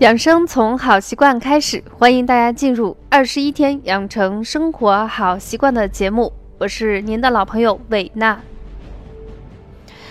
[0.00, 6.32] 养生从好习惯开始，欢迎大家进入二十一天养成生活好习惯的节目。
[6.58, 8.40] 我是您的老朋友伟娜。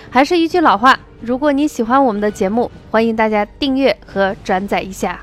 [0.09, 5.19] 还是一句老话，如果你喜欢我们的节目，欢迎大家订阅和转载一下。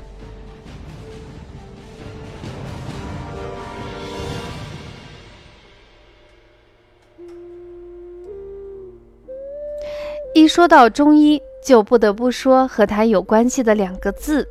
[10.35, 14.47] 一说到中医，就不得不说和它有关系的两个字，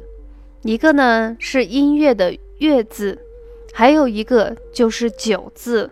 [0.62, 3.18] 一个呢是音乐的“乐”字，
[3.72, 5.90] 还有一个就是“酒”字。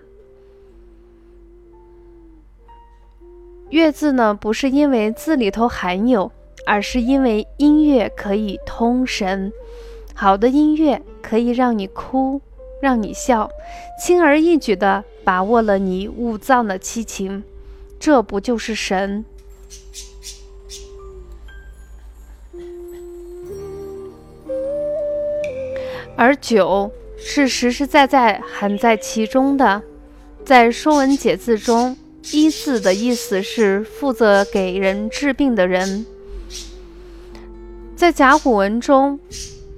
[3.71, 6.31] 乐字呢，不是因为字里头含有，
[6.67, 9.53] 而是因为音乐可以通神。
[10.15, 12.41] 好的音乐可以让你哭，
[12.83, 13.51] 让你笑，
[14.03, 17.43] 轻而易举地把握了你五脏的七情，
[17.99, 19.25] 这不就是神？
[26.21, 29.81] 而酒是实实在在含在其中的，
[30.45, 31.97] 在《说文解字》中
[32.35, 36.05] ，“医”字的意思是负责给人治病的人。
[37.95, 39.21] 在甲骨文中，“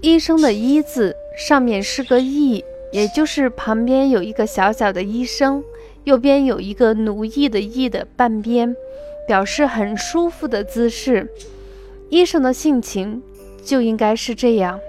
[0.00, 5.62] 医生”的“医”字上面是个“义”，也就是旁边有一个小小的医生，
[6.04, 8.74] 右边有一个奴役的“役”的半边，
[9.28, 11.28] 表示很舒服的姿势。
[12.08, 13.22] 医生的性情
[13.62, 14.80] 就应该是这样。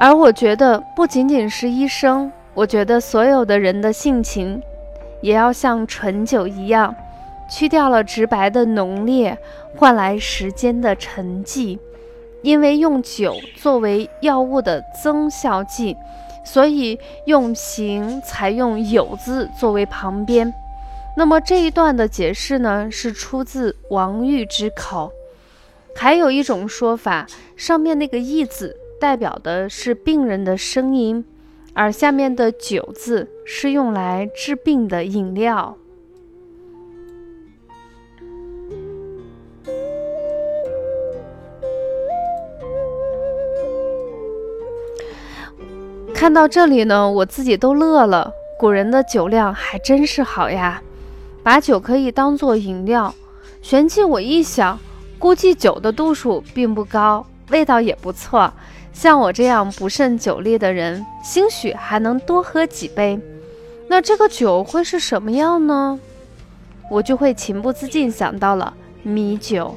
[0.00, 4.62] 而我觉得，不仅仅是医生，我觉得所有的人的性情，
[5.20, 6.94] 也要像醇酒一样，
[7.50, 9.36] 去掉了直白的浓烈，
[9.76, 11.78] 换来时间的沉寂。
[12.42, 15.96] 因为用酒作为药物的增效剂，
[16.44, 20.54] 所以用形才用“有”字作为旁边。
[21.16, 25.12] 那么这一段的解释呢，是出自王玉之口。
[25.96, 27.26] 还有一种说法，
[27.56, 28.77] 上面那个“义”字。
[29.00, 31.24] 代表的是病人的声音，
[31.72, 35.76] 而下面的“酒”字是用来治病的饮料。
[46.12, 48.32] 看到这里呢，我自己都乐了。
[48.58, 50.82] 古人的酒量还真是好呀，
[51.44, 53.14] 把酒可以当做饮料。
[53.62, 54.76] 旋即我一想，
[55.16, 58.52] 估计酒的度数并不高，味道也不错。
[58.92, 63.20] 像我这样不胜酒力的人，兴许还能多喝几杯。
[63.88, 65.98] 那这个酒会是什么样呢？
[66.90, 69.76] 我就会情不自禁想到了米酒。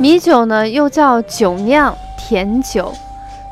[0.00, 1.96] 米酒呢，又叫酒酿、
[2.28, 2.92] 甜酒。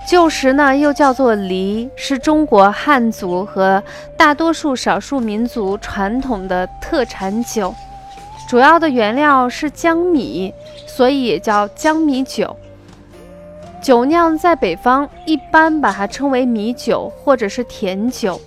[0.06, 3.82] 旧时呢，又叫做梨，是中国汉族和
[4.18, 7.74] 大多数少数民族传统的特产酒。
[8.46, 10.52] 主要的原料是江米，
[10.86, 12.54] 所以也叫江米酒。
[13.80, 18.38] 酒酿在北方一般把它称为米酒或者是甜酒，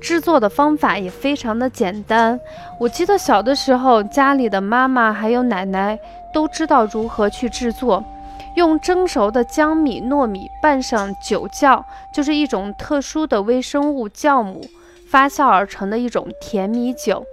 [0.00, 2.38] 制作的方法也非常的简单。
[2.80, 5.96] 我记得小的时候，家里的妈妈还有奶奶
[6.34, 8.04] 都知道如何去制作。
[8.54, 14.62] 用蒸熟的江米、糯米拌上酒酵，就是一种特殊的微生物酵母
[15.10, 17.24] 发酵而成的一种甜米酒。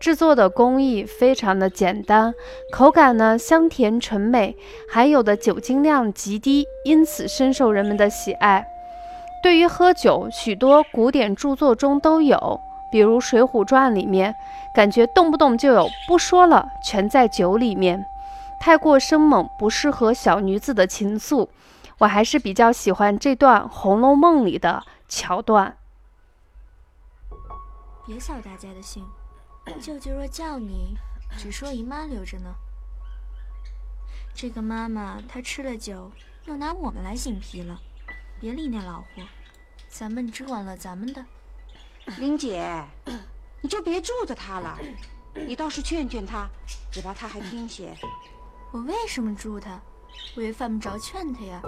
[0.00, 2.34] 制作的工艺非常的简单，
[2.70, 4.54] 口感呢香甜醇美，
[4.90, 8.66] 含有的酒精量极低，因此深受人们的喜爱。
[9.42, 12.60] 对于喝酒，许多古典著作中都有，
[12.90, 14.34] 比如《水浒传》里面，
[14.74, 18.04] 感觉动不动就有不说了，全在酒里面。
[18.64, 21.50] 太过生猛，不适合小女子的情愫。
[21.98, 25.76] 我还是比较喜欢这段《红楼梦》里的桥段。
[28.06, 29.04] 别扫大家的兴，
[29.82, 30.96] 舅舅若叫你，
[31.36, 32.54] 只说姨妈留着呢。
[34.32, 36.10] 这个妈妈她吃了酒，
[36.46, 37.78] 又拿我们来醒皮了。
[38.40, 39.06] 别理那老货，
[39.90, 41.22] 咱们只管了咱们的。
[42.16, 42.82] 玲姐，
[43.60, 44.78] 你就别住着他了，
[45.34, 46.48] 你倒是劝劝他，
[46.90, 47.94] 只怕他还听些。
[48.74, 49.80] 我为什么助他？
[50.34, 51.62] 我也犯不着劝他呀。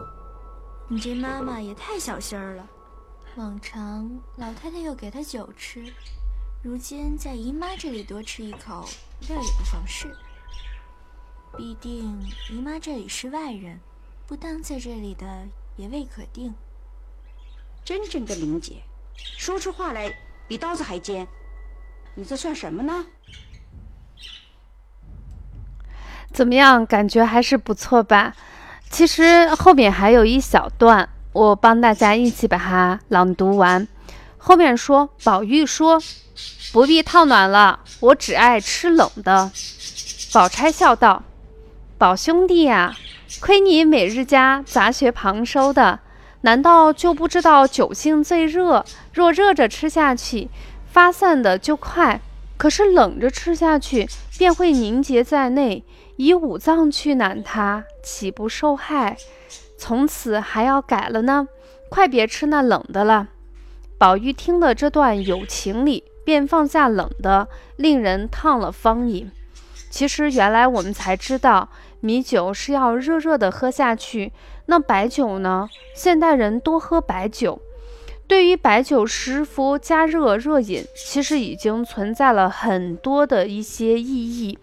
[0.88, 2.68] 你这妈妈也太小心儿了。
[3.36, 5.84] 往常老太太又给他酒吃，
[6.64, 8.88] 如今在姨妈这里多吃一口，
[9.28, 10.12] 料也不妨事。
[11.56, 12.20] 必定
[12.50, 13.78] 姨妈这里是外人，
[14.26, 16.52] 不当在这里的也未可定。
[17.84, 18.82] 真正的玲姐，
[19.38, 20.12] 说出话来
[20.48, 21.24] 比刀子还尖。
[22.16, 23.06] 你这算什么呢？
[26.32, 26.84] 怎么样？
[26.84, 28.34] 感觉还是不错吧？
[28.90, 33.86] 其实后面还有一小段，我帮大家一起把它朗读完。
[34.36, 36.00] 后面说，宝玉说
[36.72, 39.50] ：“不必套暖了，我只爱吃冷的。”
[40.32, 41.24] 宝钗笑道
[41.98, 42.94] ：“宝兄弟呀，
[43.40, 45.98] 亏你每日家杂学旁收的，
[46.42, 48.84] 难道就不知道酒性最热？
[49.12, 50.48] 若热着吃下去，
[50.92, 52.20] 发散的就快；
[52.56, 54.08] 可是冷着吃下去，
[54.38, 55.84] 便会凝结在内。”
[56.16, 59.18] 以五脏去暖它，岂不受害？
[59.76, 61.46] 从此还要改了呢？
[61.90, 63.28] 快别吃那冷的了。
[63.98, 69.30] 宝玉听了这段有情理，便放下冷的，令人烫了方饮。
[69.90, 71.68] 其实原来我们才知道，
[72.00, 74.32] 米酒是要热热的喝下去。
[74.64, 75.68] 那白酒呢？
[75.94, 77.60] 现代人多喝白酒，
[78.28, 84.58] 对于白酒师傅加热热饮，其实已经存在了很多的一些意义。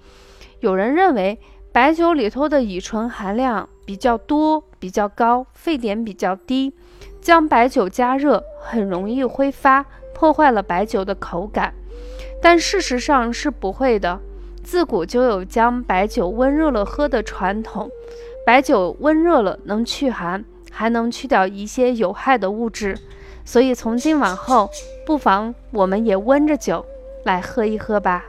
[0.60, 1.40] 有人认为
[1.72, 6.74] 白酒里头的乙醇含量比较多、比较高，沸点比较低，
[7.22, 11.74] 将白酒加热很容易挥发，破坏了白酒的口感。
[12.42, 14.20] 但事实上是不会的，
[14.62, 17.90] 自古就有将白酒温热了喝的传统。
[18.46, 22.98] 白酒温热了能去寒，还能去掉一些有害的物质。
[23.46, 24.70] 所以从今往后，
[25.06, 26.86] 不妨我们也温着酒
[27.24, 28.26] 来喝一喝吧。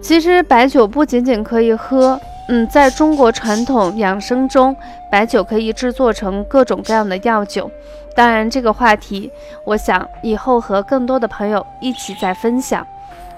[0.00, 2.18] 其实白酒不仅仅可以喝，
[2.48, 4.74] 嗯，在中国传统养生中，
[5.10, 7.70] 白酒可以制作成各种各样的药酒。
[8.14, 9.30] 当然，这个话题，
[9.64, 12.86] 我想以后和更多的朋友一起再分享。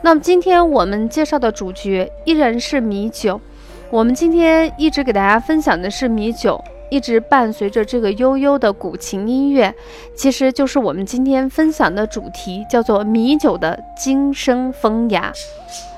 [0.00, 3.40] 那么今天我们介绍的主角依然是米酒。
[3.92, 9.74] 我们今天一直给大家分享的是米酒，一直伴随着这个悠悠的古琴音乐，
[10.14, 15.32] 其实就是我们今天分享的主题，叫做米酒的今生风雅。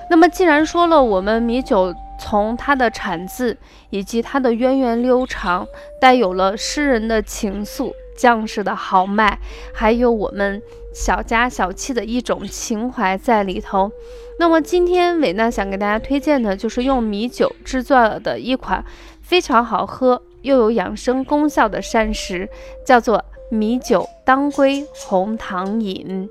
[0.08, 3.58] 那么，既然说了，我们米酒从它的产自
[3.90, 5.66] 以及它的源远流长，
[6.00, 9.38] 带有了诗人的情愫、将士的豪迈，
[9.72, 10.60] 还有我们
[10.92, 13.90] 小家小气的一种情怀在里头。
[14.38, 18.84] 那么，今天伟娜想给大家推荐的就是用米酒制作的一款
[19.20, 22.48] 非常好喝又有养生功效的膳食，
[22.84, 26.28] 叫做米酒当归红糖饮。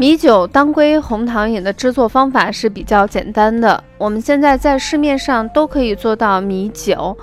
[0.00, 7.14] 米酒当归红糖饮的制作方法是比较简单的，我们现在在市面上都可以做到米酒。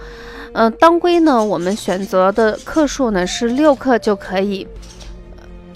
[0.53, 4.67] 嗯，当归呢，我们选择的克数呢是六克就可以。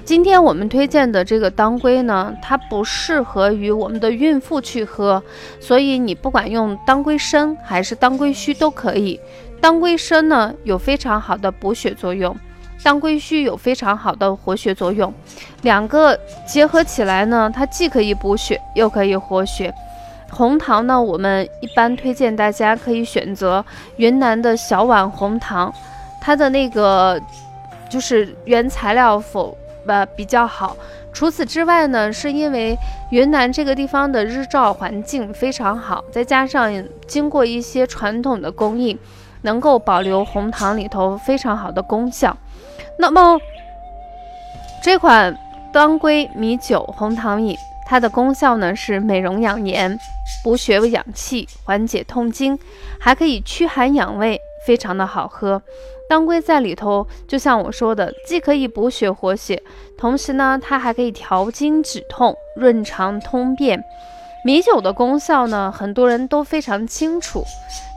[0.06, 5.24] 今天我们推荐的这个当归呢，它不适合于我们的孕妇去喝，
[5.60, 9.20] 所以你不管用当归参还是当归须都可以。
[9.60, 12.38] 当归参呢有非常好的补血作用。
[12.84, 15.14] 当归须有非常好的活血作用，
[15.62, 16.18] 两个
[16.48, 19.74] 结合起来呢，它既可以补血，又可以活血。
[20.32, 23.64] 红糖呢，我们一般推荐大家可以选择
[23.98, 25.74] 云南的小碗红糖，
[26.22, 27.22] 它的那个
[27.90, 29.56] 就是原材料否
[29.86, 30.76] 呃比较好。
[31.14, 32.76] 除此之外呢，是因为
[33.12, 36.72] 云南这个地方的日照环境非常好，再加上
[37.06, 38.98] 经过一些传统的工艺，
[39.42, 42.36] 能够保留红糖里头非常好的功效。
[43.02, 43.42] 那么，
[44.80, 45.36] 这款
[45.74, 50.00] 当归米酒红糖饮，它的功效呢是美容养颜、
[50.44, 52.60] 补血养气、缓解痛经，
[53.00, 55.60] 还可以驱寒养胃，非常的好喝。
[56.08, 59.64] 当归在里头，就像我说的，既可以补血活血，
[59.98, 63.84] 同时呢，它还可以调经止痛、润肠通便。
[64.46, 67.44] 米酒的功效呢，很多人都非常清楚，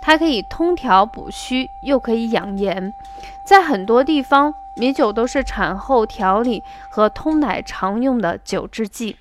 [0.01, 2.95] 它可以通调补虚，又可以养颜，
[3.45, 4.55] 在很多地方。
[4.77, 9.17] 米酒都是产后调理和通奶常用的酒制剂。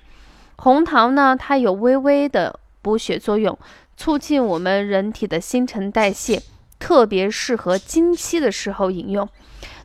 [0.56, 3.58] 红糖呢，它有微微的补血作用，
[3.96, 6.42] 促进我们人体的新陈代谢，
[6.78, 9.28] 特别适合经期的时候饮用。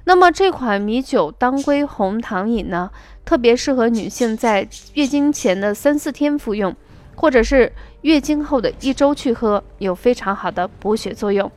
[0.06, 2.90] 那么这款米酒当归红糖饮呢，
[3.26, 6.76] 特别适合女性在月经前的三四天服用，
[7.16, 7.72] 或者是
[8.02, 11.52] 月经后的一周去喝，有非常好的补血作用。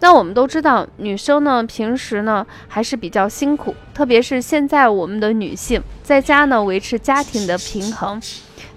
[0.00, 8.20] 那我们都知道，女生呢平时呢还是比较辛苦，特别是现在我们的女性在家呢维持家庭的平衡，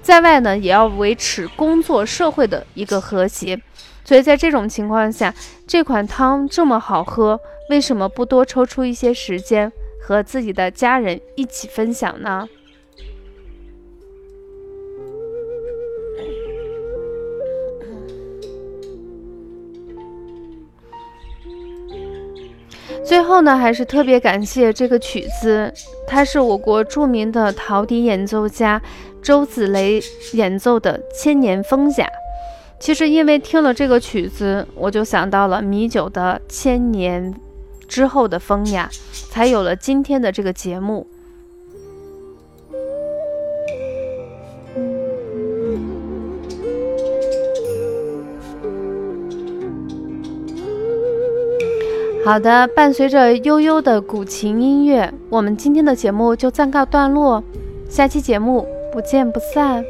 [0.01, 3.61] 在外呢也要维持工作社会的一个和谐。
[4.03, 5.33] 所以在这种情况下，
[5.67, 12.47] 这款汤这么好喝，为什么不多抽出一些时间和自己的家人一起分享呢？
[23.03, 25.73] 最后呢，还是特别感谢这个曲子，
[26.07, 28.81] 它是我国著名的陶笛演奏家
[29.21, 30.01] 周子雷
[30.33, 32.05] 演奏的《千年风雅》。
[32.79, 37.33] 其实因为听了这个曲子，我就想到了米酒的《千年
[37.87, 38.89] 之后的风雅》，
[39.29, 41.05] 才有了今天的这个节目。
[52.31, 57.43] 好的，伴随着悠悠的古琴音乐，我们今天的节目就暂告段落，
[57.89, 59.83] 下期节目不见不散。